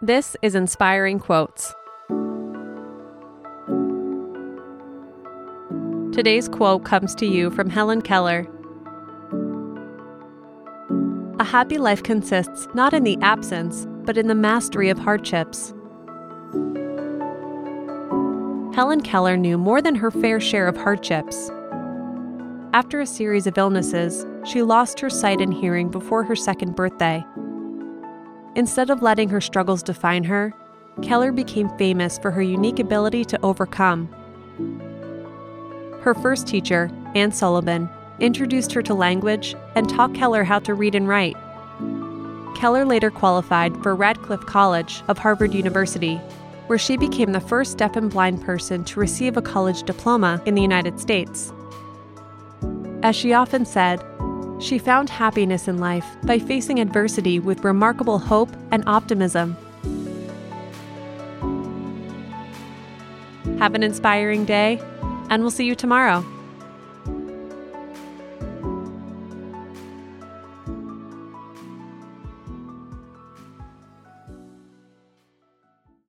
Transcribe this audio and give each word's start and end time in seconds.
This 0.00 0.36
is 0.42 0.54
Inspiring 0.54 1.18
Quotes. 1.18 1.74
Today's 6.14 6.48
quote 6.48 6.84
comes 6.84 7.16
to 7.16 7.26
you 7.26 7.50
from 7.50 7.68
Helen 7.68 8.02
Keller. 8.02 8.46
A 11.40 11.44
happy 11.44 11.78
life 11.78 12.04
consists 12.04 12.68
not 12.74 12.94
in 12.94 13.02
the 13.02 13.18
absence, 13.22 13.88
but 14.04 14.16
in 14.16 14.28
the 14.28 14.36
mastery 14.36 14.88
of 14.88 15.00
hardships. 15.00 15.74
Helen 18.76 19.00
Keller 19.02 19.36
knew 19.36 19.58
more 19.58 19.82
than 19.82 19.96
her 19.96 20.12
fair 20.12 20.38
share 20.38 20.68
of 20.68 20.76
hardships. 20.76 21.50
After 22.72 23.00
a 23.00 23.06
series 23.06 23.48
of 23.48 23.58
illnesses, 23.58 24.24
she 24.44 24.62
lost 24.62 25.00
her 25.00 25.10
sight 25.10 25.40
and 25.40 25.52
hearing 25.52 25.90
before 25.90 26.22
her 26.22 26.36
second 26.36 26.76
birthday. 26.76 27.24
Instead 28.58 28.90
of 28.90 29.02
letting 29.02 29.28
her 29.28 29.40
struggles 29.40 29.84
define 29.84 30.24
her, 30.24 30.52
Keller 31.00 31.30
became 31.30 31.68
famous 31.78 32.18
for 32.18 32.32
her 32.32 32.42
unique 32.42 32.80
ability 32.80 33.24
to 33.24 33.38
overcome. 33.44 34.08
Her 36.00 36.12
first 36.12 36.48
teacher, 36.48 36.90
Anne 37.14 37.30
Sullivan, 37.30 37.88
introduced 38.18 38.72
her 38.72 38.82
to 38.82 38.94
language 38.94 39.54
and 39.76 39.88
taught 39.88 40.12
Keller 40.12 40.42
how 40.42 40.58
to 40.58 40.74
read 40.74 40.96
and 40.96 41.06
write. 41.06 41.36
Keller 42.56 42.84
later 42.84 43.12
qualified 43.12 43.80
for 43.80 43.94
Radcliffe 43.94 44.44
College 44.46 45.04
of 45.06 45.18
Harvard 45.18 45.54
University, 45.54 46.16
where 46.66 46.80
she 46.80 46.96
became 46.96 47.30
the 47.30 47.40
first 47.40 47.78
deaf 47.78 47.94
and 47.94 48.10
blind 48.10 48.42
person 48.42 48.82
to 48.86 48.98
receive 48.98 49.36
a 49.36 49.42
college 49.42 49.84
diploma 49.84 50.42
in 50.46 50.56
the 50.56 50.62
United 50.62 50.98
States. 50.98 51.52
As 53.04 53.14
she 53.14 53.32
often 53.32 53.64
said, 53.64 54.04
she 54.60 54.78
found 54.78 55.10
happiness 55.10 55.68
in 55.68 55.78
life 55.78 56.06
by 56.24 56.38
facing 56.38 56.80
adversity 56.80 57.38
with 57.38 57.64
remarkable 57.64 58.18
hope 58.18 58.50
and 58.70 58.82
optimism. 58.86 59.56
Have 63.58 63.74
an 63.74 63.82
inspiring 63.82 64.44
day, 64.44 64.80
and 65.30 65.42
we'll 65.42 65.50
see 65.50 65.64
you 65.64 65.74
tomorrow. 65.74 66.24